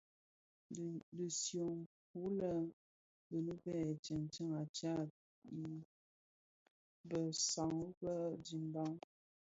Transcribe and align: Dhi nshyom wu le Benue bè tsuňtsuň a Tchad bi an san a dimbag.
Dhi 0.75 0.87
nshyom 1.25 1.77
wu 2.19 2.23
le 2.39 2.51
Benue 3.29 3.55
bè 3.63 3.75
tsuňtsuň 4.03 4.49
a 4.61 4.63
Tchad 4.75 5.09
bi 7.07 7.15
an 7.25 7.31
san 7.51 7.75
a 8.13 8.15
dimbag. 8.45 8.97